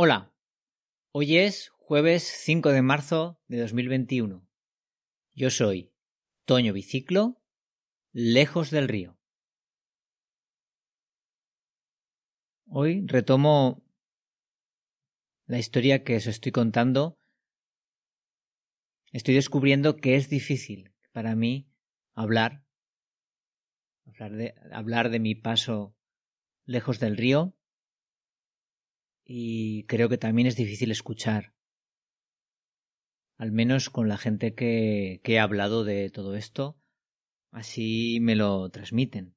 Hola, 0.00 0.32
hoy 1.10 1.38
es 1.38 1.70
jueves 1.70 2.22
5 2.22 2.70
de 2.70 2.82
marzo 2.82 3.42
de 3.48 3.58
2021. 3.58 4.48
Yo 5.34 5.50
soy 5.50 5.92
Toño 6.44 6.72
Biciclo, 6.72 7.42
lejos 8.12 8.70
del 8.70 8.86
río. 8.86 9.18
Hoy 12.68 13.04
retomo 13.08 13.82
la 15.46 15.58
historia 15.58 16.04
que 16.04 16.14
os 16.14 16.28
estoy 16.28 16.52
contando. 16.52 17.18
Estoy 19.10 19.34
descubriendo 19.34 19.96
que 19.96 20.14
es 20.14 20.28
difícil 20.28 20.94
para 21.10 21.34
mí 21.34 21.72
hablar, 22.14 22.64
hablar 24.06 24.36
de, 24.36 24.54
hablar 24.70 25.10
de 25.10 25.18
mi 25.18 25.34
paso 25.34 25.96
lejos 26.66 27.00
del 27.00 27.16
río 27.16 27.57
y 29.30 29.84
creo 29.84 30.08
que 30.08 30.16
también 30.16 30.48
es 30.48 30.56
difícil 30.56 30.90
escuchar. 30.90 31.52
Al 33.36 33.52
menos 33.52 33.90
con 33.90 34.08
la 34.08 34.16
gente 34.16 34.54
que, 34.54 35.20
que 35.22 35.34
he 35.34 35.38
hablado 35.38 35.84
de 35.84 36.08
todo 36.08 36.34
esto, 36.34 36.80
así 37.52 38.18
me 38.22 38.34
lo 38.34 38.70
transmiten. 38.70 39.36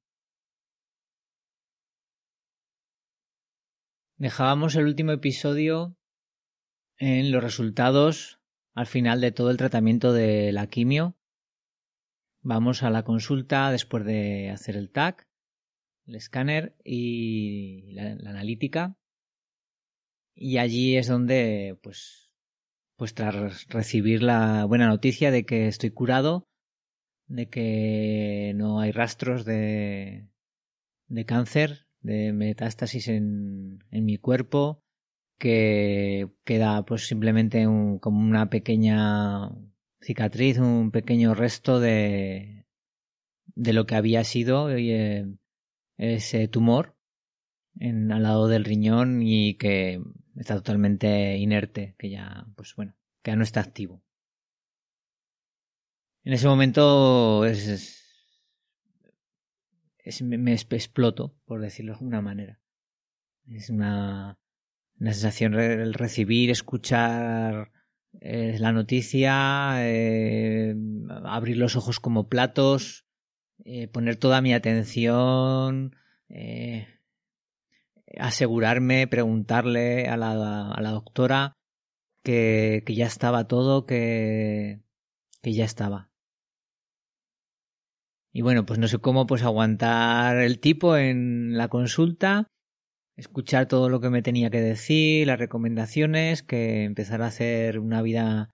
Dejábamos 4.18 4.76
el 4.76 4.86
último 4.86 5.12
episodio 5.12 5.98
en 6.98 7.32
los 7.32 7.44
resultados 7.44 8.40
al 8.74 8.88
final 8.88 9.20
de 9.20 9.34
todo 9.34 9.52
el 9.52 9.58
tratamiento 9.58 10.14
de 10.14 10.54
la 10.54 10.68
quimio. 10.68 11.18
Vamos 12.42 12.82
a 12.82 12.90
la 12.90 13.04
consulta 13.04 13.72
después 13.72 14.06
de 14.06 14.52
hacer 14.52 14.78
el 14.78 14.90
TAC, 14.90 15.28
el 16.06 16.16
escáner 16.16 16.78
y 16.84 17.92
la, 17.92 18.16
la 18.16 18.30
analítica 18.30 18.96
y 20.42 20.58
allí 20.58 20.98
es 20.98 21.08
donde, 21.08 21.78
pues, 21.84 22.32
pues 22.96 23.14
tras 23.14 23.68
recibir 23.68 24.24
la 24.24 24.66
buena 24.66 24.88
noticia 24.88 25.30
de 25.30 25.46
que 25.46 25.68
estoy 25.68 25.92
curado, 25.92 26.50
de 27.28 27.48
que 27.48 28.54
no 28.56 28.80
hay 28.80 28.92
rastros 28.92 29.46
de, 29.46 30.28
de 31.08 31.26
cáncer, 31.26 31.86
de 32.00 32.34
metástasis 32.34 33.08
en, 33.08 33.84
en 33.92 34.06
mi 34.06 34.18
cuerpo, 34.18 34.84
que 35.38 36.32
queda 36.44 36.86
pues 36.86 37.06
simplemente 37.06 37.68
un, 37.68 38.00
como 38.00 38.20
una 38.20 38.50
pequeña 38.50 39.52
cicatriz, 40.02 40.58
un 40.58 40.90
pequeño 40.90 41.36
resto 41.36 41.80
de, 41.80 42.66
de 43.54 43.74
lo 43.74 43.86
que 43.86 43.94
había 43.94 44.24
sido 44.24 44.72
eh, 44.72 45.28
ese 45.98 46.48
tumor 46.48 46.96
en, 47.80 48.12
al 48.12 48.24
lado 48.24 48.48
del 48.48 48.66
riñón 48.66 49.22
y 49.22 49.54
que 49.54 50.02
está 50.36 50.56
totalmente 50.56 51.38
inerte, 51.38 51.96
que 51.98 52.10
ya, 52.10 52.48
pues 52.56 52.76
bueno, 52.76 52.96
que 53.22 53.32
ya 53.32 53.36
no 53.36 53.44
está 53.44 53.60
activo. 53.60 54.04
En 56.24 56.34
ese 56.34 56.48
momento 56.48 57.46
es, 57.46 57.68
es, 59.98 60.22
me, 60.22 60.54
exploto, 60.54 61.36
por 61.46 61.62
decirlo 61.62 61.94
de 61.94 61.98
alguna 61.98 62.22
manera. 62.22 62.60
Es 63.48 63.70
una, 63.70 64.38
una 65.00 65.14
sensación 65.14 65.56
el 65.56 65.94
recibir, 65.96 66.52
escuchar 66.52 67.72
eh, 68.20 68.58
la 68.60 68.72
noticia, 68.72 69.76
eh, 69.80 70.76
abrir 71.26 71.58
los 71.58 71.76
ojos 71.76 72.00
como 72.00 72.30
platos, 72.30 73.08
eh, 73.64 73.88
poner 73.88 74.16
toda 74.18 74.42
mi 74.42 74.54
atención, 74.54 75.96
asegurarme, 78.20 79.08
preguntarle 79.08 80.08
a 80.08 80.18
la, 80.18 80.72
a 80.72 80.82
la 80.82 80.92
doctora 80.92 81.54
que, 82.24 82.84
que, 82.86 82.96
ya 82.96 83.06
estaba 83.06 83.48
todo, 83.48 83.86
que, 83.86 84.82
que 85.42 85.54
ya 85.54 85.66
estaba. 85.66 86.10
Y 88.34 88.42
bueno, 88.42 88.66
pues 88.66 88.80
no 88.80 88.88
sé 88.88 89.00
cómo 89.00 89.28
pues 89.28 89.44
aguantar 89.44 90.38
el 90.38 90.60
tipo 90.60 90.96
en 90.96 91.58
la 91.58 91.68
consulta, 91.68 92.48
escuchar 93.18 93.68
todo 93.68 93.90
lo 93.90 94.00
que 94.00 94.10
me 94.10 94.22
tenía 94.22 94.50
que 94.50 94.62
decir, 94.62 95.28
las 95.28 95.40
recomendaciones, 95.40 96.42
que 96.44 96.84
empezar 96.84 97.22
a 97.22 97.28
hacer 97.28 97.80
una 97.80 98.02
vida 98.02 98.50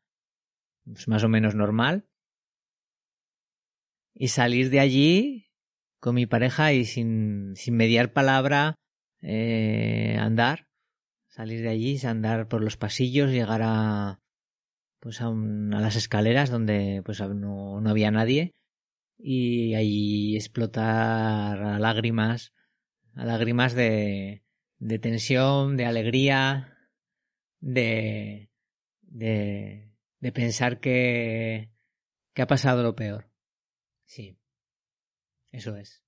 pues, 0.86 1.08
más 1.08 1.24
o 1.24 1.30
menos 1.30 1.54
normal. 1.56 2.06
Y 4.16 4.30
salir 4.30 4.72
de 4.72 4.80
allí 4.80 5.48
con 6.00 6.16
mi 6.16 6.26
pareja 6.26 6.74
y 6.74 6.86
sin, 6.86 7.56
sin 7.56 7.76
mediar 7.76 8.14
palabra, 8.14 8.76
eh, 9.22 10.18
andar, 10.20 10.68
salir 11.28 11.62
de 11.62 11.70
allí, 11.70 12.00
andar 12.06 12.48
por 12.48 12.64
los 12.64 12.78
pasillos, 12.78 13.32
llegar 13.32 13.62
a 13.64 14.22
pues 15.00 15.22
a, 15.22 15.30
un, 15.30 15.74
a 15.74 15.80
las 15.80 15.96
escaleras 15.96 16.50
donde 16.50 17.02
pues 17.06 17.20
no, 17.22 17.80
no 17.82 17.90
había 17.90 18.12
nadie 18.12 18.56
y 19.18 19.74
ahí 19.74 20.36
explotar 20.36 21.62
a 21.62 21.80
lágrimas, 21.80 22.54
a 23.16 23.26
lágrimas 23.26 23.74
de, 23.74 24.44
de 24.80 25.00
tensión, 25.00 25.78
de 25.78 25.86
alegría, 25.86 26.78
de, 27.60 28.50
de, 29.02 29.92
de 30.20 30.32
pensar 30.32 30.80
que, 30.80 31.72
que 32.34 32.42
ha 32.42 32.48
pasado 32.48 32.84
lo 32.84 32.96
peor. 32.96 33.32
Sí, 34.06 34.38
eso 35.52 35.76
es. 35.76 36.07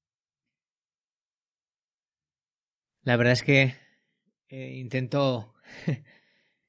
La 3.04 3.16
verdad 3.18 3.34
es 3.34 3.44
que 3.44 3.76
eh, 4.50 4.74
intento 4.78 5.54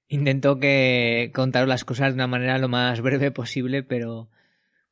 intento 0.09 0.59
que 0.59 1.31
contar 1.35 1.69
las 1.69 1.85
cosas 1.85 2.09
de 2.09 2.15
una 2.15 2.27
manera 2.27 2.59
lo 2.59 2.69
más 2.69 3.01
breve 3.01 3.31
posible, 3.31 3.83
pero 3.83 4.31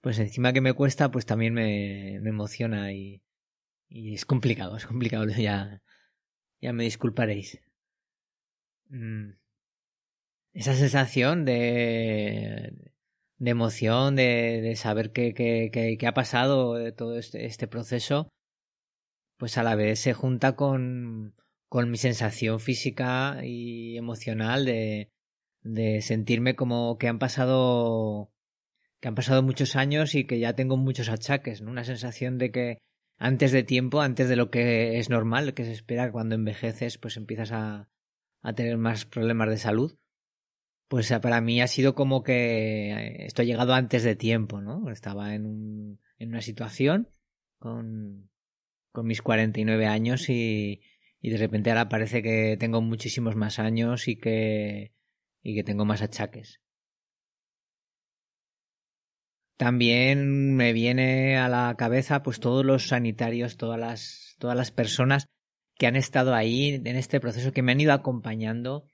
pues 0.00 0.18
encima 0.18 0.52
que 0.52 0.60
me 0.60 0.72
cuesta, 0.72 1.10
pues 1.10 1.26
también 1.26 1.54
me, 1.54 2.18
me 2.20 2.30
emociona 2.30 2.92
y, 2.92 3.22
es 3.90 4.24
complicado, 4.24 4.76
es 4.76 4.86
complicado, 4.86 5.26
ya, 5.38 5.82
ya 6.60 6.72
me 6.72 6.84
disculparéis. 6.84 7.60
Mm. 8.90 9.32
Esa 10.54 10.74
sensación 10.74 11.44
de, 11.44 12.72
de 13.38 13.50
emoción, 13.50 14.16
de, 14.16 14.60
de 14.62 14.76
saber 14.76 15.12
que, 15.12 15.34
que, 15.34 15.70
que, 15.98 16.06
ha 16.06 16.14
pasado 16.14 16.92
todo 16.94 17.18
este, 17.18 17.46
este 17.46 17.68
proceso, 17.68 18.28
pues 19.38 19.56
a 19.56 19.62
la 19.62 19.74
vez 19.76 20.00
se 20.00 20.12
junta 20.12 20.56
con, 20.56 21.34
con 21.68 21.90
mi 21.90 21.96
sensación 21.96 22.60
física 22.60 23.38
y 23.44 23.96
emocional 23.96 24.64
de, 24.66 25.10
de 25.62 26.02
sentirme 26.02 26.54
como 26.56 26.98
que 26.98 27.08
han 27.08 27.18
pasado 27.18 28.30
que 29.00 29.08
han 29.08 29.14
pasado 29.14 29.42
muchos 29.42 29.76
años 29.76 30.14
y 30.14 30.24
que 30.24 30.40
ya 30.40 30.54
tengo 30.54 30.76
muchos 30.76 31.08
achaques, 31.08 31.62
¿no? 31.62 31.70
Una 31.70 31.84
sensación 31.84 32.36
de 32.36 32.50
que 32.50 32.78
antes 33.16 33.52
de 33.52 33.62
tiempo, 33.62 34.00
antes 34.00 34.28
de 34.28 34.36
lo 34.36 34.50
que 34.50 34.98
es 34.98 35.08
normal, 35.08 35.54
que 35.54 35.64
se 35.64 35.72
espera 35.72 36.10
cuando 36.10 36.34
envejeces, 36.34 36.98
pues 36.98 37.16
empiezas 37.16 37.52
a, 37.52 37.88
a 38.42 38.52
tener 38.54 38.76
más 38.76 39.04
problemas 39.06 39.50
de 39.50 39.58
salud. 39.58 39.96
Pues 40.88 41.12
para 41.22 41.40
mí 41.40 41.60
ha 41.60 41.68
sido 41.68 41.94
como 41.94 42.22
que 42.22 43.24
esto 43.24 43.42
ha 43.42 43.44
llegado 43.44 43.74
antes 43.74 44.02
de 44.02 44.16
tiempo, 44.16 44.60
¿no? 44.60 44.90
Estaba 44.90 45.34
en, 45.34 45.46
un, 45.46 46.00
en 46.18 46.30
una 46.30 46.40
situación 46.40 47.08
con, 47.58 48.30
con 48.92 49.06
mis 49.06 49.22
49 49.22 49.86
años 49.86 50.28
y, 50.28 50.80
y 51.20 51.30
de 51.30 51.36
repente 51.36 51.70
ahora 51.70 51.88
parece 51.88 52.22
que 52.22 52.56
tengo 52.58 52.80
muchísimos 52.80 53.36
más 53.36 53.58
años 53.58 54.08
y 54.08 54.16
que, 54.16 54.92
y 55.42 55.54
que 55.54 55.64
tengo 55.64 55.84
más 55.84 56.02
achaques. 56.02 56.60
También 59.56 60.54
me 60.54 60.72
viene 60.72 61.36
a 61.36 61.48
la 61.48 61.74
cabeza 61.76 62.22
pues 62.22 62.38
todos 62.38 62.64
los 62.64 62.88
sanitarios, 62.88 63.56
todas 63.56 63.80
las, 63.80 64.36
todas 64.38 64.56
las 64.56 64.70
personas 64.70 65.26
que 65.74 65.88
han 65.88 65.96
estado 65.96 66.34
ahí 66.34 66.80
en 66.84 66.96
este 66.96 67.18
proceso, 67.18 67.52
que 67.52 67.62
me 67.62 67.72
han 67.72 67.80
ido 67.80 67.92
acompañando, 67.92 68.84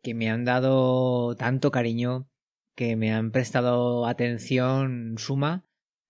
que 0.00 0.14
me 0.14 0.30
han 0.30 0.44
dado 0.44 1.34
tanto 1.36 1.72
cariño, 1.72 2.28
que 2.76 2.94
me 2.94 3.12
han 3.12 3.32
prestado 3.32 4.06
atención 4.06 5.14
suma, 5.18 5.66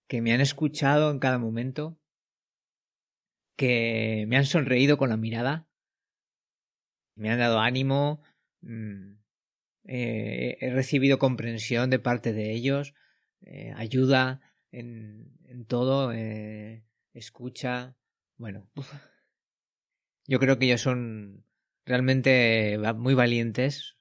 que 0.08 0.20
me 0.20 0.32
han 0.34 0.42
escuchado 0.42 1.10
en 1.10 1.18
cada 1.18 1.38
momento 1.38 1.98
que 3.56 4.24
me 4.28 4.36
han 4.36 4.46
sonreído 4.46 4.96
con 4.98 5.10
la 5.10 5.16
mirada, 5.16 5.68
me 7.14 7.30
han 7.30 7.38
dado 7.38 7.60
ánimo, 7.60 8.22
mm, 8.62 9.14
eh, 9.84 10.58
he 10.60 10.70
recibido 10.70 11.18
comprensión 11.18 11.90
de 11.90 11.98
parte 11.98 12.32
de 12.32 12.52
ellos, 12.52 12.94
eh, 13.40 13.72
ayuda 13.76 14.40
en, 14.70 15.30
todo, 15.66 16.12
eh, 16.12 16.84
escucha, 17.12 17.96
bueno, 18.36 18.70
yo 20.26 20.38
creo 20.38 20.58
que 20.58 20.66
ellos 20.66 20.80
son 20.80 21.44
realmente 21.84 22.78
muy 22.96 23.14
valientes 23.14 23.98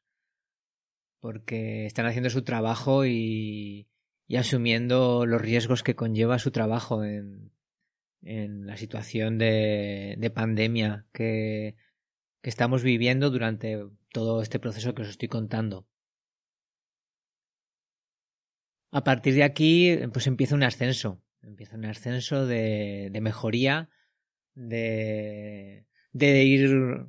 porque 1.20 1.86
están 1.86 2.06
haciendo 2.06 2.30
su 2.30 2.44
trabajo 2.44 3.06
y, 3.06 3.90
y 4.28 4.38
asumiendo 4.38 5.26
los 5.26 5.42
riesgos 5.42 5.84
que 5.84 5.96
conlleva 5.96 6.40
su 6.40 6.52
trabajo 6.52 7.04
en, 7.04 7.51
en 8.22 8.68
la 8.68 8.78
situación 8.78 9.38
de, 9.38 10.16
de 10.18 10.30
pandemia 10.30 11.06
que, 11.12 11.76
que 12.42 12.50
estamos 12.50 12.84
viviendo 12.84 13.30
durante 13.30 13.80
todo 14.10 14.42
este 14.42 14.60
proceso 14.60 14.94
que 14.94 15.04
os 15.04 15.10
estoy 15.10 15.28
contando. 15.28 15.88
A 18.92 19.04
partir 19.04 19.34
de 19.36 19.44
aquí, 19.44 19.98
pues 20.12 20.28
empieza 20.28 20.56
un 20.56 20.64
ascenso, 20.64 21.24
empieza 21.42 21.78
un 21.78 21.86
ascenso 21.86 22.46
de, 22.46 23.10
de 23.12 23.22
mejoría, 23.22 23.90
de, 24.54 25.86
de 26.12 26.44
ir 26.44 27.08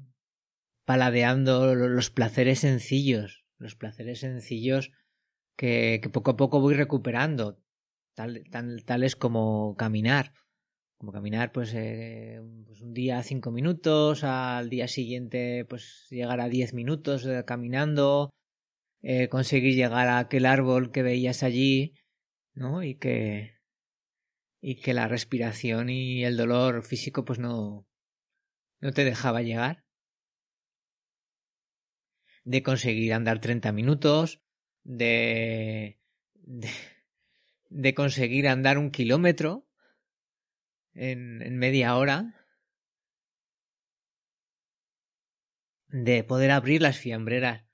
paladeando 0.84 1.74
los 1.74 2.10
placeres 2.10 2.60
sencillos, 2.60 3.44
los 3.58 3.74
placeres 3.74 4.20
sencillos 4.20 4.92
que, 5.56 6.00
que 6.02 6.08
poco 6.08 6.32
a 6.32 6.36
poco 6.36 6.60
voy 6.60 6.74
recuperando, 6.74 7.60
tal, 8.14 8.44
tal, 8.50 8.84
tales 8.84 9.16
como 9.16 9.74
caminar, 9.76 10.32
como 11.02 11.10
caminar 11.10 11.50
pues, 11.50 11.74
eh, 11.74 12.40
pues, 12.64 12.80
un 12.80 12.94
día 12.94 13.20
cinco 13.24 13.50
minutos, 13.50 14.22
al 14.22 14.70
día 14.70 14.86
siguiente 14.86 15.64
pues 15.64 16.06
llegar 16.10 16.40
a 16.40 16.48
diez 16.48 16.74
minutos 16.74 17.26
eh, 17.26 17.42
caminando, 17.44 18.30
eh, 19.02 19.26
conseguir 19.28 19.74
llegar 19.74 20.06
a 20.06 20.20
aquel 20.20 20.46
árbol 20.46 20.92
que 20.92 21.02
veías 21.02 21.42
allí, 21.42 21.94
¿no? 22.54 22.84
Y 22.84 22.94
que 22.94 23.56
y 24.60 24.76
que 24.76 24.94
la 24.94 25.08
respiración 25.08 25.90
y 25.90 26.22
el 26.22 26.36
dolor 26.36 26.84
físico 26.84 27.24
pues 27.24 27.40
no 27.40 27.84
no 28.80 28.92
te 28.92 29.04
dejaba 29.04 29.42
llegar. 29.42 29.82
De 32.44 32.62
conseguir 32.62 33.12
andar 33.12 33.40
treinta 33.40 33.72
minutos, 33.72 34.40
de, 34.84 35.98
de, 36.34 36.70
de 37.70 37.94
conseguir 37.94 38.46
andar 38.46 38.78
un 38.78 38.92
kilómetro, 38.92 39.66
en, 40.94 41.42
en 41.42 41.58
media 41.58 41.96
hora 41.96 42.34
de 45.88 46.24
poder 46.24 46.50
abrir 46.50 46.82
las 46.82 46.98
fiambreras 46.98 47.64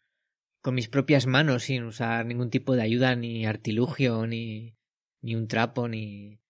con 0.61 0.75
mis 0.75 0.89
propias 0.89 1.27
manos 1.27 1.65
sin 1.65 1.85
usar 1.85 2.27
ningún 2.27 2.51
tipo 2.51 2.75
de 2.75 2.83
ayuda 2.83 3.15
ni 3.17 3.47
artilugio 3.47 4.27
ni 4.27 4.77
ni 5.21 5.35
un 5.35 5.49
trapo 5.49 5.89
ni 5.89 6.41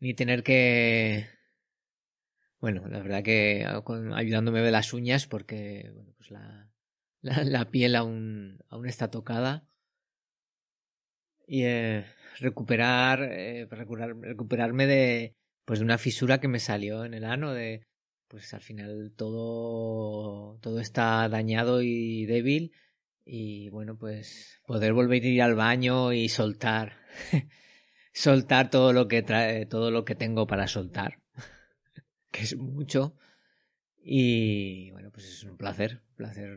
ni 0.00 0.14
tener 0.14 0.42
que 0.42 1.28
bueno 2.60 2.86
la 2.88 3.00
verdad 3.00 3.22
que 3.22 3.66
ayudándome 4.14 4.60
de 4.60 4.70
las 4.70 4.92
uñas 4.92 5.26
porque 5.26 5.90
bueno 5.94 6.14
pues 6.16 6.30
la 6.30 6.74
la, 7.24 7.42
la 7.44 7.70
piel 7.70 7.96
aún 7.96 8.58
aún 8.68 8.86
está 8.86 9.10
tocada. 9.10 9.66
Y 11.46 11.64
eh, 11.64 12.04
recuperar, 12.38 13.22
eh, 13.22 13.66
recuperar 13.70 14.16
recuperarme 14.16 14.86
de 14.86 15.36
pues 15.64 15.78
de 15.78 15.84
una 15.84 15.98
fisura 15.98 16.40
que 16.40 16.48
me 16.48 16.58
salió 16.58 17.04
en 17.04 17.14
el 17.14 17.24
ano 17.24 17.52
de 17.52 17.86
pues 18.28 18.52
al 18.54 18.60
final 18.60 19.12
todo 19.16 20.58
todo 20.60 20.80
está 20.80 21.28
dañado 21.28 21.82
y 21.82 22.26
débil 22.26 22.72
y 23.24 23.68
bueno 23.70 23.96
pues 23.96 24.60
poder 24.66 24.92
volver 24.92 25.22
a 25.22 25.26
ir 25.26 25.42
al 25.42 25.54
baño 25.54 26.12
y 26.12 26.28
soltar 26.28 26.98
soltar 28.12 28.70
todo 28.70 28.92
lo 28.92 29.08
que 29.08 29.22
trae 29.22 29.66
todo 29.66 29.90
lo 29.90 30.04
que 30.04 30.14
tengo 30.14 30.46
para 30.46 30.66
soltar 30.66 31.20
que 32.30 32.42
es 32.42 32.56
mucho 32.56 33.16
y 34.02 34.90
bueno 34.90 35.10
pues 35.10 35.26
es 35.26 35.44
un 35.44 35.56
placer 35.56 36.02
placer 36.16 36.56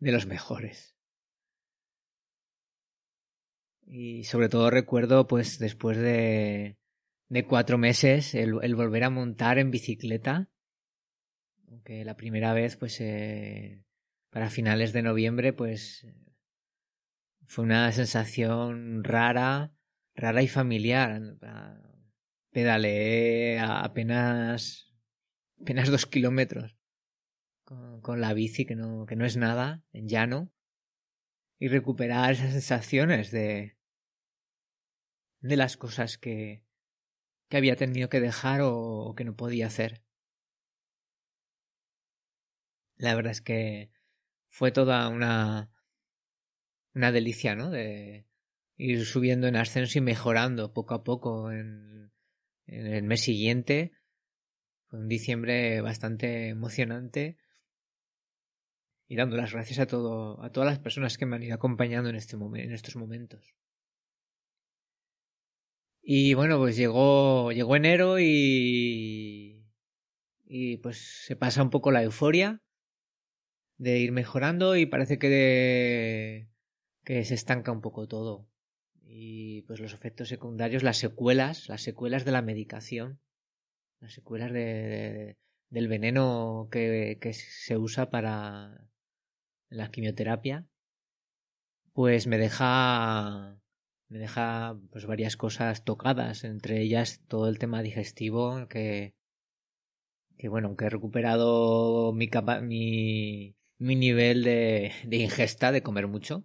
de 0.00 0.12
los 0.12 0.26
mejores. 0.26 0.96
Y 3.86 4.24
sobre 4.24 4.48
todo 4.48 4.70
recuerdo 4.70 5.26
pues 5.26 5.58
después 5.58 5.98
de 5.98 6.78
de 7.30 7.46
cuatro 7.46 7.78
meses 7.78 8.34
el, 8.34 8.58
el, 8.60 8.74
volver 8.74 9.04
a 9.04 9.10
montar 9.10 9.58
en 9.58 9.70
bicicleta. 9.70 10.50
Aunque 11.68 12.04
la 12.04 12.16
primera 12.16 12.52
vez, 12.52 12.76
pues, 12.76 13.00
eh, 13.00 13.84
para 14.30 14.50
finales 14.50 14.92
de 14.92 15.02
noviembre, 15.02 15.52
pues, 15.52 16.06
fue 17.46 17.64
una 17.64 17.90
sensación 17.92 19.04
rara, 19.04 19.72
rara 20.16 20.42
y 20.42 20.48
familiar. 20.48 21.22
Pedaleé 22.50 23.60
apenas, 23.60 24.92
apenas 25.60 25.88
dos 25.88 26.06
kilómetros 26.06 26.76
con, 27.62 28.00
con 28.00 28.20
la 28.20 28.34
bici, 28.34 28.66
que 28.66 28.74
no, 28.74 29.06
que 29.06 29.14
no 29.14 29.24
es 29.24 29.36
nada, 29.36 29.84
en 29.92 30.08
llano. 30.08 30.52
Y 31.60 31.68
recuperar 31.68 32.32
esas 32.32 32.52
sensaciones 32.52 33.30
de, 33.30 33.76
de 35.40 35.56
las 35.56 35.76
cosas 35.76 36.18
que, 36.18 36.64
que 37.50 37.56
había 37.56 37.76
tenido 37.76 38.08
que 38.08 38.20
dejar 38.20 38.60
o, 38.62 39.14
que 39.16 39.24
no 39.24 39.36
podía 39.36 39.66
hacer. 39.66 40.02
La 42.96 43.14
verdad 43.14 43.32
es 43.32 43.40
que 43.42 43.90
fue 44.48 44.72
toda 44.72 45.08
una 45.08 45.70
una 46.94 47.12
delicia, 47.12 47.54
¿no? 47.54 47.70
De 47.70 48.26
ir 48.76 49.04
subiendo 49.06 49.46
en 49.48 49.56
ascenso 49.56 49.98
y 49.98 50.00
mejorando 50.02 50.72
poco 50.72 50.94
a 50.94 51.04
poco 51.04 51.50
en, 51.52 52.12
el 52.66 53.02
mes 53.02 53.22
siguiente. 53.22 53.92
Fue 54.88 55.00
un 55.00 55.08
diciembre 55.08 55.80
bastante 55.80 56.48
emocionante 56.48 57.36
y 59.08 59.16
dando 59.16 59.36
las 59.36 59.52
gracias 59.52 59.80
a 59.80 59.86
todo 59.86 60.42
a 60.42 60.52
todas 60.52 60.68
las 60.70 60.78
personas 60.78 61.18
que 61.18 61.26
me 61.26 61.36
han 61.36 61.42
ido 61.42 61.54
acompañando 61.54 62.10
en 62.10 62.16
este 62.16 62.36
en 62.36 62.72
estos 62.72 62.96
momentos. 62.96 63.54
Y 66.12 66.34
bueno, 66.34 66.58
pues 66.58 66.74
llegó, 66.74 67.52
llegó 67.52 67.76
enero 67.76 68.18
y, 68.18 69.64
y 70.44 70.76
pues 70.78 71.24
se 71.24 71.36
pasa 71.36 71.62
un 71.62 71.70
poco 71.70 71.92
la 71.92 72.02
euforia 72.02 72.64
de 73.78 74.00
ir 74.00 74.10
mejorando 74.10 74.74
y 74.74 74.86
parece 74.86 75.20
que, 75.20 75.28
de, 75.28 76.50
que 77.04 77.24
se 77.24 77.34
estanca 77.34 77.70
un 77.70 77.80
poco 77.80 78.08
todo. 78.08 78.48
Y 79.04 79.62
pues 79.68 79.78
los 79.78 79.92
efectos 79.92 80.28
secundarios, 80.28 80.82
las 80.82 80.98
secuelas, 80.98 81.68
las 81.68 81.82
secuelas 81.82 82.24
de 82.24 82.32
la 82.32 82.42
medicación, 82.42 83.20
las 84.00 84.12
secuelas 84.12 84.52
de, 84.52 84.64
de 84.64 85.38
del 85.68 85.86
veneno 85.86 86.68
que, 86.72 87.18
que 87.20 87.34
se 87.34 87.76
usa 87.76 88.10
para 88.10 88.90
la 89.68 89.92
quimioterapia, 89.92 90.66
pues 91.92 92.26
me 92.26 92.36
deja 92.36 93.59
me 94.10 94.18
deja 94.18 94.76
pues 94.90 95.06
varias 95.06 95.36
cosas 95.36 95.84
tocadas, 95.84 96.44
entre 96.44 96.82
ellas 96.82 97.22
todo 97.28 97.48
el 97.48 97.58
tema 97.58 97.80
digestivo 97.82 98.66
que 98.68 99.14
que 100.36 100.48
bueno, 100.48 100.68
aunque 100.68 100.86
he 100.86 100.90
recuperado 100.90 102.12
mi 102.12 102.28
mi 103.78 103.96
nivel 103.96 104.42
de, 104.42 104.92
de 105.06 105.16
ingesta 105.16 105.72
de 105.72 105.82
comer 105.82 106.06
mucho, 106.06 106.44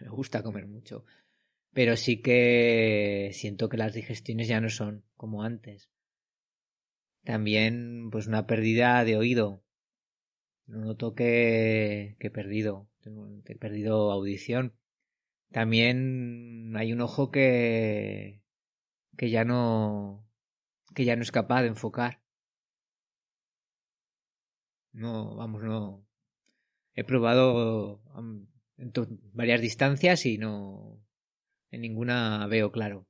me 0.00 0.08
gusta 0.08 0.42
comer 0.42 0.66
mucho, 0.66 1.04
pero 1.72 1.96
sí 1.96 2.22
que 2.22 3.30
siento 3.32 3.68
que 3.68 3.76
las 3.76 3.94
digestiones 3.94 4.48
ya 4.48 4.60
no 4.60 4.70
son 4.70 5.04
como 5.16 5.42
antes. 5.42 5.90
También 7.24 8.08
pues 8.10 8.26
una 8.26 8.46
pérdida 8.46 9.04
de 9.04 9.16
oído. 9.16 9.62
Noto 10.66 11.14
que, 11.14 12.16
que 12.18 12.28
he 12.28 12.30
perdido, 12.30 12.88
he 13.44 13.56
perdido 13.56 14.10
audición 14.10 14.74
también 15.52 16.74
hay 16.76 16.92
un 16.92 17.00
ojo 17.00 17.30
que 17.30 18.42
que 19.16 19.30
ya 19.30 19.44
no 19.44 20.28
que 20.94 21.04
ya 21.04 21.16
no 21.16 21.22
es 21.22 21.32
capaz 21.32 21.62
de 21.62 21.68
enfocar. 21.68 22.22
No, 24.92 25.34
vamos, 25.36 25.62
no. 25.62 26.06
He 26.94 27.04
probado 27.04 28.02
en 28.76 28.92
varias 29.32 29.60
distancias 29.60 30.26
y 30.26 30.38
no 30.38 31.02
en 31.70 31.80
ninguna 31.80 32.46
veo 32.46 32.70
claro. 32.72 33.08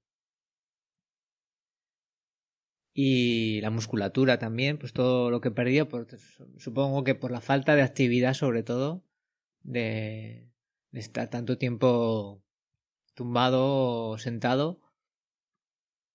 Y 2.94 3.60
la 3.62 3.70
musculatura 3.70 4.38
también, 4.38 4.78
pues 4.78 4.92
todo 4.92 5.30
lo 5.30 5.40
que 5.40 5.48
he 5.48 5.52
perdido, 5.52 5.88
pues, 5.88 6.06
supongo 6.58 7.04
que 7.04 7.14
por 7.14 7.30
la 7.30 7.40
falta 7.40 7.74
de 7.74 7.82
actividad 7.82 8.34
sobre 8.34 8.62
todo, 8.62 9.02
de, 9.62 10.51
estar 10.92 11.28
tanto 11.30 11.58
tiempo 11.58 12.42
tumbado 13.14 14.10
o 14.10 14.18
sentado, 14.18 14.80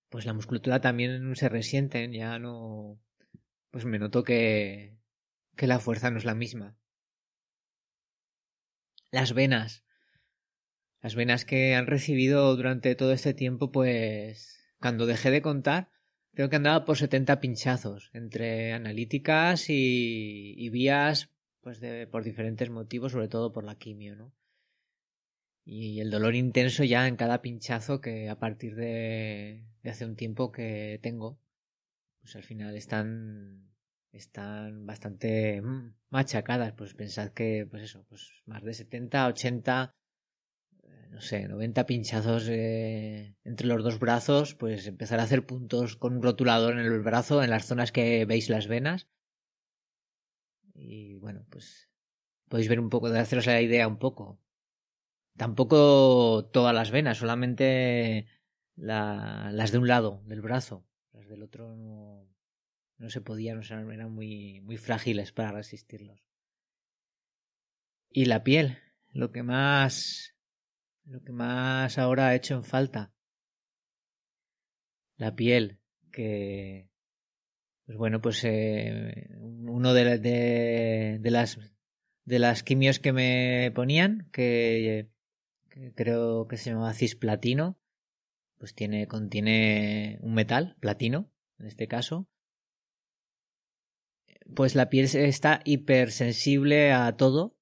pues 0.08 0.24
la 0.24 0.32
musculatura 0.32 0.80
también 0.80 1.34
se 1.36 1.48
resiente, 1.48 2.08
ya 2.10 2.38
no, 2.38 2.98
pues 3.70 3.84
me 3.84 3.98
noto 3.98 4.24
que, 4.24 4.96
que 5.56 5.66
la 5.66 5.78
fuerza 5.78 6.10
no 6.10 6.18
es 6.18 6.24
la 6.24 6.34
misma. 6.34 6.76
Las 9.10 9.32
venas. 9.32 9.84
Las 11.00 11.14
venas 11.14 11.44
que 11.44 11.74
han 11.74 11.86
recibido 11.86 12.54
durante 12.56 12.94
todo 12.94 13.12
este 13.12 13.34
tiempo, 13.34 13.70
pues 13.70 14.58
cuando 14.80 15.06
dejé 15.06 15.30
de 15.30 15.42
contar, 15.42 15.90
creo 16.34 16.48
que 16.48 16.56
andaba 16.56 16.84
por 16.84 16.96
70 16.96 17.40
pinchazos 17.40 18.10
entre 18.12 18.72
analíticas 18.72 19.66
y, 19.68 20.68
vías 20.70 21.30
pues 21.60 21.80
por 22.10 22.24
diferentes 22.24 22.70
motivos, 22.70 23.12
sobre 23.12 23.28
todo 23.28 23.52
por 23.52 23.64
la 23.64 23.76
quimio, 23.76 24.16
¿no? 24.16 24.32
Y 25.70 26.00
el 26.00 26.10
dolor 26.10 26.34
intenso 26.34 26.82
ya 26.82 27.06
en 27.06 27.16
cada 27.16 27.42
pinchazo 27.42 28.00
que 28.00 28.30
a 28.30 28.38
partir 28.38 28.74
de, 28.74 29.66
hace 29.84 30.06
un 30.06 30.16
tiempo 30.16 30.50
que 30.50 30.98
tengo, 31.02 31.38
pues 32.22 32.36
al 32.36 32.42
final 32.42 32.74
están 32.74 33.68
están 34.10 34.86
bastante 34.86 35.60
mm, 35.60 35.94
machacadas, 36.08 36.72
pues 36.72 36.94
pensad 36.94 37.32
que 37.32 37.66
pues 37.70 37.82
eso, 37.82 38.06
pues 38.08 38.42
más 38.46 38.62
de 38.62 38.72
70, 38.72 39.26
80 39.26 39.94
no 41.10 41.20
sé, 41.20 41.46
90 41.46 41.84
pinchazos 41.84 42.48
eh, 42.48 43.34
entre 43.44 43.66
los 43.66 43.84
dos 43.84 43.98
brazos, 43.98 44.54
pues 44.54 44.86
empezar 44.86 45.20
a 45.20 45.24
hacer 45.24 45.44
puntos 45.44 45.96
con 45.96 46.16
un 46.16 46.22
rotulador 46.22 46.78
en 46.78 46.86
el 46.86 47.00
brazo, 47.00 47.42
en 47.42 47.50
las 47.50 47.66
zonas 47.66 47.92
que 47.92 48.24
veis 48.24 48.48
las 48.48 48.68
venas. 48.68 49.06
Y 50.74 51.16
bueno, 51.16 51.44
pues 51.50 51.90
podéis 52.48 52.70
ver 52.70 52.80
un 52.80 52.88
poco, 52.88 53.10
de 53.10 53.18
haceros 53.18 53.44
la 53.44 53.60
idea 53.60 53.86
un 53.86 53.98
poco. 53.98 54.40
Tampoco 55.38 56.46
todas 56.52 56.74
las 56.74 56.90
venas, 56.90 57.18
solamente 57.18 58.26
las 58.74 59.70
de 59.70 59.78
un 59.78 59.86
lado 59.86 60.20
del 60.26 60.40
brazo. 60.40 60.84
Las 61.12 61.28
del 61.28 61.44
otro 61.44 61.76
no, 61.76 63.08
se 63.08 63.20
podían, 63.20 63.58
o 63.58 63.62
eran 63.62 64.12
muy, 64.12 64.60
muy 64.62 64.76
frágiles 64.76 65.30
para 65.30 65.52
resistirlos. 65.52 66.26
Y 68.10 68.24
la 68.24 68.42
piel, 68.42 68.78
lo 69.12 69.30
que 69.30 69.44
más 69.44 70.34
lo 71.04 71.22
que 71.22 71.30
más 71.30 71.98
ahora 71.98 72.28
ha 72.28 72.34
hecho 72.34 72.54
en 72.54 72.64
falta. 72.64 73.14
La 75.18 75.36
piel, 75.36 75.78
que 76.10 76.90
pues 77.86 77.96
bueno, 77.96 78.20
pues 78.20 78.42
eh, 78.42 79.28
uno 79.38 79.94
de, 79.94 80.18
de, 80.18 81.18
de, 81.20 81.30
las 81.30 81.58
de 82.24 82.38
las 82.40 82.64
quimios 82.64 82.98
que 82.98 83.12
me 83.12 83.70
ponían, 83.72 84.28
que, 84.32 85.08
creo 85.94 86.46
que 86.46 86.56
se 86.56 86.70
llama 86.70 86.94
cisplatino, 86.94 87.78
pues 88.58 88.74
tiene 88.74 89.06
contiene 89.06 90.18
un 90.22 90.34
metal, 90.34 90.76
platino, 90.80 91.30
en 91.58 91.66
este 91.66 91.88
caso. 91.88 92.28
Pues 94.54 94.74
la 94.74 94.88
piel 94.88 95.04
está 95.04 95.60
hipersensible 95.64 96.92
a 96.92 97.16
todo 97.16 97.58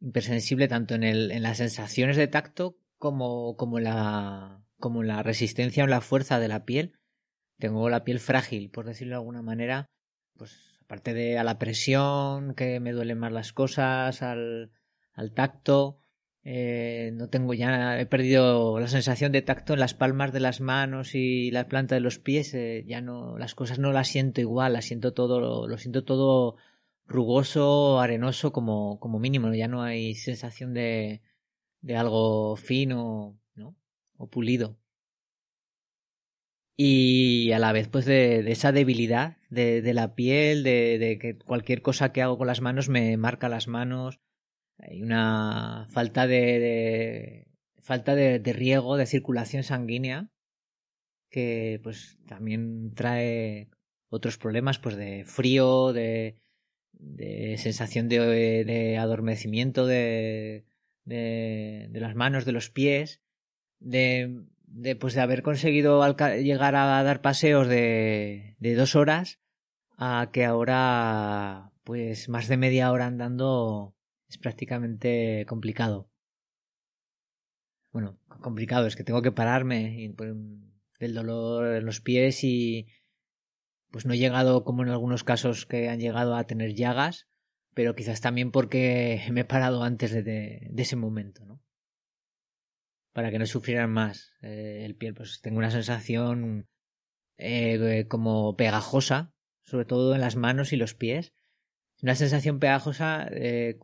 hipersensible 0.00 0.68
tanto 0.68 0.94
en, 0.94 1.02
el, 1.02 1.30
en 1.30 1.42
las 1.42 1.58
sensaciones 1.58 2.16
de 2.16 2.28
tacto 2.28 2.78
como, 2.96 3.56
como, 3.56 3.80
la, 3.80 4.62
como 4.78 5.02
la 5.02 5.22
resistencia 5.22 5.84
o 5.84 5.86
la 5.86 6.00
fuerza 6.00 6.38
de 6.38 6.48
la 6.48 6.64
piel. 6.64 6.98
Tengo 7.58 7.88
la 7.88 8.04
piel 8.04 8.20
frágil, 8.20 8.70
por 8.70 8.86
decirlo 8.86 9.12
de 9.12 9.20
alguna 9.20 9.42
manera, 9.42 9.90
pues 10.36 10.78
aparte 10.82 11.12
de 11.14 11.38
a 11.38 11.44
la 11.44 11.58
presión, 11.58 12.54
que 12.54 12.78
me 12.80 12.92
duelen 12.92 13.18
más 13.18 13.32
las 13.32 13.52
cosas, 13.52 14.22
al, 14.22 14.70
al 15.12 15.32
tacto, 15.32 15.98
eh, 16.50 17.10
no 17.12 17.28
tengo 17.28 17.52
ya, 17.52 18.00
he 18.00 18.06
perdido 18.06 18.80
la 18.80 18.88
sensación 18.88 19.32
de 19.32 19.42
tacto 19.42 19.74
en 19.74 19.80
las 19.80 19.92
palmas 19.92 20.32
de 20.32 20.40
las 20.40 20.62
manos 20.62 21.14
y 21.14 21.50
la 21.50 21.68
planta 21.68 21.94
de 21.94 22.00
los 22.00 22.18
pies, 22.18 22.54
eh, 22.54 22.84
ya 22.86 23.02
no, 23.02 23.36
las 23.36 23.54
cosas 23.54 23.78
no 23.78 23.92
las 23.92 24.08
siento 24.08 24.40
igual, 24.40 24.72
las 24.72 24.86
siento 24.86 25.12
todo, 25.12 25.66
lo 25.68 25.76
siento 25.76 26.04
todo 26.04 26.56
rugoso, 27.06 28.00
arenoso 28.00 28.50
como, 28.52 28.98
como 28.98 29.18
mínimo, 29.18 29.52
ya 29.52 29.68
no 29.68 29.82
hay 29.82 30.14
sensación 30.14 30.72
de, 30.72 31.20
de 31.82 31.96
algo 31.96 32.56
fino, 32.56 33.38
¿no? 33.54 33.76
O 34.16 34.28
pulido. 34.30 34.78
Y 36.78 37.52
a 37.52 37.58
la 37.58 37.72
vez, 37.72 37.88
pues, 37.88 38.06
de, 38.06 38.42
de 38.42 38.52
esa 38.52 38.72
debilidad 38.72 39.36
de, 39.50 39.82
de 39.82 39.94
la 39.94 40.14
piel, 40.14 40.62
de, 40.62 40.98
de, 40.98 41.18
que 41.18 41.36
cualquier 41.36 41.82
cosa 41.82 42.12
que 42.12 42.22
hago 42.22 42.38
con 42.38 42.46
las 42.46 42.62
manos 42.62 42.88
me 42.88 43.16
marca 43.18 43.50
las 43.50 43.68
manos. 43.68 44.20
Hay 44.78 45.02
una 45.02 45.86
falta 45.90 46.26
de, 46.26 47.48
falta 47.80 48.14
de, 48.14 48.52
riego, 48.52 48.96
de 48.96 49.06
circulación 49.06 49.62
sanguínea, 49.62 50.30
que 51.30 51.80
pues 51.82 52.18
también 52.26 52.94
trae 52.94 53.68
otros 54.08 54.38
problemas, 54.38 54.78
pues 54.78 54.96
de 54.96 55.24
frío, 55.24 55.92
de, 55.92 56.36
sensación 57.58 58.08
de, 58.08 58.64
de 58.64 58.98
adormecimiento 58.98 59.86
de, 59.86 60.64
de, 61.04 61.88
las 61.92 62.14
manos, 62.14 62.44
de 62.44 62.52
los 62.52 62.70
pies, 62.70 63.20
de, 63.80 64.46
pues 65.00 65.14
de 65.14 65.20
haber 65.20 65.42
conseguido 65.42 66.02
llegar 66.36 66.76
a 66.76 67.02
dar 67.02 67.20
paseos 67.20 67.68
de, 67.68 68.56
de 68.58 68.74
dos 68.74 68.94
horas 68.94 69.40
a 69.96 70.30
que 70.32 70.44
ahora 70.44 71.72
pues 71.82 72.28
más 72.28 72.48
de 72.48 72.56
media 72.56 72.92
hora 72.92 73.06
andando 73.06 73.97
es 74.28 74.38
prácticamente 74.38 75.44
complicado. 75.48 76.10
Bueno, 77.90 78.18
complicado 78.40 78.86
es 78.86 78.96
que 78.96 79.04
tengo 79.04 79.22
que 79.22 79.32
pararme 79.32 80.02
y, 80.02 80.08
pues, 80.10 80.34
del 81.00 81.14
dolor 81.14 81.76
en 81.76 81.86
los 81.86 82.00
pies 82.00 82.44
y, 82.44 82.86
pues 83.90 84.06
no 84.06 84.14
he 84.14 84.18
llegado 84.18 84.64
como 84.64 84.82
en 84.82 84.90
algunos 84.90 85.24
casos 85.24 85.66
que 85.66 85.88
han 85.88 86.00
llegado 86.00 86.36
a 86.36 86.44
tener 86.44 86.74
llagas, 86.74 87.28
pero 87.74 87.94
quizás 87.94 88.20
también 88.20 88.50
porque 88.50 89.22
me 89.32 89.40
he 89.40 89.44
parado 89.44 89.82
antes 89.82 90.12
de, 90.12 90.22
de, 90.22 90.82
ese 90.82 90.96
momento, 90.96 91.44
¿no? 91.46 91.62
Para 93.12 93.30
que 93.30 93.38
no 93.38 93.46
sufrieran 93.46 93.90
más 93.90 94.32
eh, 94.42 94.82
el 94.84 94.94
piel, 94.94 95.14
pues 95.14 95.40
tengo 95.40 95.58
una 95.58 95.70
sensación 95.70 96.68
eh, 97.38 98.06
como 98.08 98.56
pegajosa, 98.56 99.32
sobre 99.62 99.86
todo 99.86 100.14
en 100.14 100.20
las 100.20 100.36
manos 100.36 100.72
y 100.72 100.76
los 100.76 100.94
pies. 100.94 101.32
Una 102.02 102.14
sensación 102.14 102.60
pegajosa, 102.60 103.26
eh, 103.32 103.78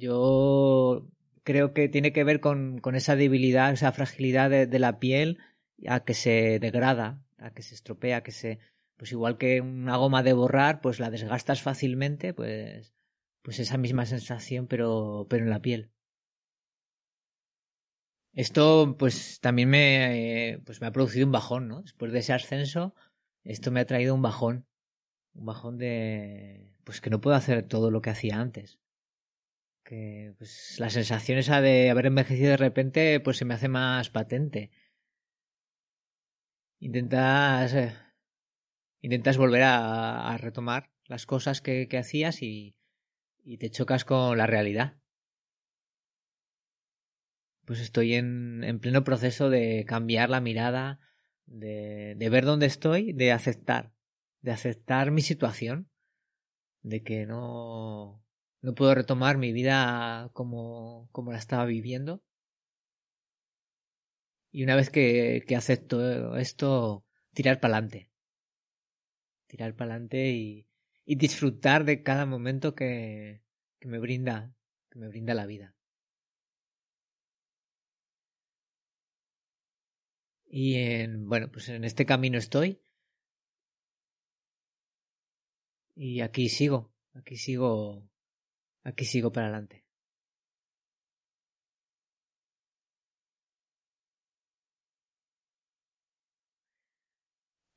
yo 0.00 1.06
creo 1.44 1.72
que 1.74 1.88
tiene 1.88 2.12
que 2.12 2.24
ver 2.24 2.40
con, 2.40 2.78
con 2.80 2.94
esa 2.96 3.16
debilidad, 3.16 3.72
esa 3.72 3.92
fragilidad 3.92 4.50
de, 4.50 4.78
la 4.78 4.98
piel 4.98 5.38
a 5.86 6.04
que 6.04 6.14
se 6.14 6.58
degrada 6.60 7.22
a 7.38 7.52
que 7.52 7.62
se 7.62 7.74
estropea, 7.74 8.22
que 8.22 8.32
se 8.32 8.58
pues 8.96 9.12
igual 9.12 9.38
que 9.38 9.60
una 9.62 9.96
goma 9.96 10.22
de 10.22 10.34
borrar, 10.34 10.80
pues 10.82 11.00
la 11.00 11.10
desgastas 11.10 11.62
fácilmente, 11.62 12.34
pues 12.34 12.94
pues 13.42 13.58
esa 13.58 13.78
misma 13.78 14.06
sensación 14.06 14.66
pero 14.66 15.26
pero 15.30 15.44
en 15.44 15.50
la 15.50 15.62
piel. 15.62 15.90
Esto 18.32 18.96
pues 18.98 19.40
también 19.40 19.70
me 19.70 20.60
pues 20.66 20.80
me 20.80 20.86
ha 20.86 20.92
producido 20.92 21.26
un 21.26 21.32
bajón, 21.32 21.68
¿no? 21.68 21.82
Después 21.82 22.12
de 22.12 22.20
ese 22.20 22.32
ascenso, 22.32 22.94
esto 23.44 23.70
me 23.70 23.80
ha 23.80 23.86
traído 23.86 24.14
un 24.14 24.22
bajón, 24.22 24.66
un 25.34 25.46
bajón 25.46 25.78
de 25.78 26.72
pues 26.84 27.00
que 27.00 27.10
no 27.10 27.20
puedo 27.20 27.36
hacer 27.36 27.66
todo 27.66 27.90
lo 27.90 28.02
que 28.02 28.10
hacía 28.10 28.40
antes. 28.40 28.78
Que 29.90 30.34
pues 30.38 30.76
la 30.78 30.88
sensación 30.88 31.38
esa 31.38 31.60
de 31.60 31.90
haber 31.90 32.06
envejecido 32.06 32.50
de 32.50 32.56
repente 32.56 33.18
pues 33.18 33.38
se 33.38 33.44
me 33.44 33.54
hace 33.54 33.66
más 33.66 34.08
patente 34.08 34.70
intentas 36.78 37.74
eh, 37.74 37.92
intentas 39.00 39.36
volver 39.36 39.64
a, 39.64 40.30
a, 40.30 40.38
retomar 40.38 40.92
las 41.06 41.26
cosas 41.26 41.60
que, 41.60 41.88
que 41.88 41.98
hacías 41.98 42.40
y, 42.40 42.76
y, 43.42 43.58
te 43.58 43.68
chocas 43.68 44.04
con 44.04 44.38
la 44.38 44.46
realidad. 44.46 44.96
Pues 47.64 47.80
estoy 47.80 48.14
en, 48.14 48.62
en 48.62 48.78
pleno 48.78 49.02
proceso 49.02 49.50
de 49.50 49.84
cambiar 49.88 50.30
la 50.30 50.40
mirada, 50.40 51.00
de, 51.46 52.14
de, 52.16 52.30
ver 52.30 52.44
dónde 52.44 52.66
estoy, 52.66 53.12
de 53.12 53.32
aceptar, 53.32 53.92
de 54.40 54.52
aceptar 54.52 55.10
mi 55.10 55.20
situación, 55.20 55.90
de 56.82 57.02
que 57.02 57.26
no, 57.26 58.24
no 58.62 58.74
puedo 58.74 58.94
retomar 58.94 59.38
mi 59.38 59.52
vida 59.52 60.30
como, 60.32 61.08
como 61.12 61.32
la 61.32 61.38
estaba 61.38 61.64
viviendo 61.64 62.22
y 64.52 64.64
una 64.64 64.76
vez 64.76 64.90
que, 64.90 65.44
que 65.46 65.56
acepto 65.56 66.36
esto, 66.36 67.04
tirar 67.34 67.60
para 67.60 67.74
adelante. 67.76 68.08
Tirar 69.46 69.74
para 69.74 69.92
adelante 69.92 70.30
y, 70.30 70.66
y 71.04 71.16
disfrutar 71.16 71.84
de 71.84 72.02
cada 72.02 72.26
momento 72.26 72.74
que, 72.74 73.42
que 73.78 73.88
me 73.88 73.98
brinda, 73.98 74.54
que 74.90 74.98
me 74.98 75.08
brinda 75.08 75.34
la 75.34 75.46
vida. 75.46 75.74
Y 80.46 80.74
en, 80.76 81.28
bueno, 81.28 81.48
pues 81.52 81.68
en 81.68 81.84
este 81.84 82.04
camino 82.06 82.36
estoy. 82.36 82.80
Y 85.94 86.22
aquí 86.22 86.48
sigo, 86.48 86.90
aquí 87.14 87.36
sigo, 87.36 88.08
Aquí 88.84 89.04
sigo 89.04 89.30
para 89.32 89.46
adelante. 89.46 89.84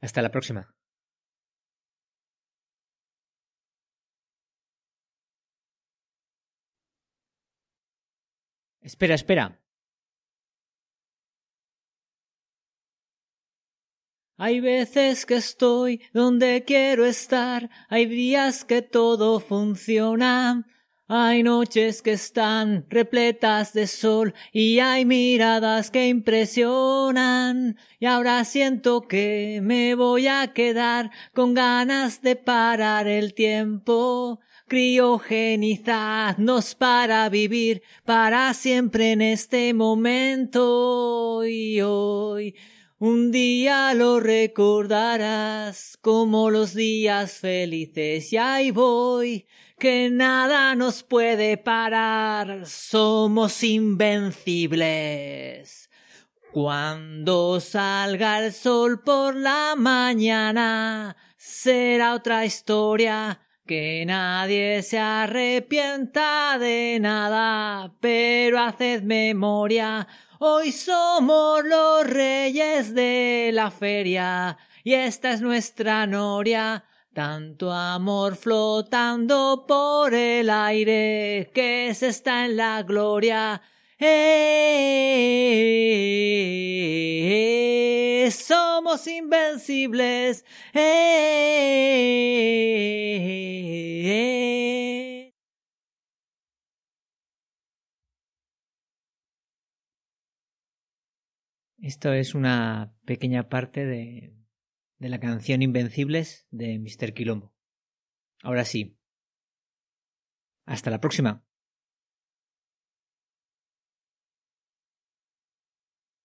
Hasta 0.02 0.22
la 0.22 0.30
próxima. 0.32 0.74
Espera, 8.82 9.16
espera. 9.16 9.60
Hay 14.38 14.60
veces 14.60 15.26
que 15.26 15.36
estoy 15.36 16.02
donde 16.12 16.64
quiero 16.66 17.06
estar, 17.06 17.70
hay 17.88 18.06
días 18.08 18.66
que 18.66 18.82
todo 18.82 19.40
funciona 19.40 20.66
hay 21.08 21.44
noches 21.44 22.02
que 22.02 22.14
están 22.14 22.86
repletas 22.90 23.74
de 23.74 23.86
sol 23.88 24.34
y 24.54 24.80
hay 24.80 25.04
miradas 25.06 25.92
que 25.92 26.08
impresionan. 26.08 27.78
Y 28.00 28.06
ahora 28.06 28.46
siento 28.46 29.02
que 29.02 29.60
me 29.62 29.96
voy 29.96 30.28
a 30.28 30.54
quedar 30.54 31.12
con 31.34 31.54
ganas 31.54 32.22
de 32.22 32.38
parar 32.38 33.08
el 33.08 33.34
tiempo. 33.34 34.40
Criogenizadnos 34.68 36.76
para 36.76 37.28
vivir 37.28 37.82
para 38.06 38.54
siempre 38.54 39.12
en 39.12 39.22
este 39.22 39.74
momento 39.74 41.44
y 41.46 41.82
hoy 41.82 42.56
un 43.06 43.34
día 43.34 43.94
lo 43.94 44.22
recordarás 44.22 45.98
como 46.00 46.50
los 46.50 46.74
días 46.74 47.34
felices. 47.34 48.32
Y 48.32 48.38
ahí 48.38 48.72
voy, 48.72 49.46
que 49.78 50.10
nada 50.10 50.74
nos 50.76 51.04
puede 51.04 51.58
parar, 51.58 52.66
somos 52.66 53.62
invencibles. 53.62 55.90
Cuando 56.54 57.60
salga 57.60 58.40
el 58.40 58.54
sol 58.54 59.04
por 59.04 59.36
la 59.36 59.74
mañana, 59.76 61.18
será 61.36 62.14
otra 62.14 62.46
historia, 62.46 63.42
que 63.66 64.06
nadie 64.08 64.82
se 64.82 65.00
arrepienta 65.00 66.58
de 66.58 67.00
nada, 67.02 67.94
pero 68.00 68.62
haced 68.62 69.04
memoria, 69.04 70.08
Hoy 70.46 70.74
somos 70.74 71.64
los 71.64 72.06
reyes 72.06 72.94
de 72.94 73.52
la 73.54 73.72
feria 73.72 74.58
y 74.84 74.94
esta 74.94 75.32
es 75.32 75.40
nuestra 75.40 76.06
noria. 76.06 76.84
Tanto 77.14 77.72
amor 77.72 78.36
flotando 78.36 79.64
por 79.66 80.14
el 80.14 80.50
aire 80.50 81.50
que 81.54 81.94
se 81.96 82.10
está 82.10 82.44
en 82.44 82.58
la 82.58 82.84
gloria. 82.84 83.62
Eh, 83.98 84.10
somos 88.30 89.08
invencibles. 89.08 90.44
Eh, 90.74 92.34
Esto 101.84 102.14
es 102.14 102.34
una 102.34 102.96
pequeña 103.04 103.50
parte 103.50 103.86
de, 103.86 104.34
de 105.00 105.10
la 105.10 105.20
canción 105.20 105.62
Invencibles 105.62 106.48
de 106.50 106.80
Mr. 106.80 107.14
Quilombo. 107.14 107.54
Ahora 108.42 108.64
sí. 108.64 108.98
Hasta 110.66 110.90
la 110.90 111.02
próxima. 111.02 111.44